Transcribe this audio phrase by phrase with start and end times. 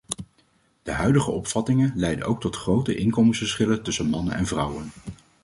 [0.83, 4.91] De huidige opvattingen leiden ook tot grote inkomensverschillen tussen mannen en vrouwen.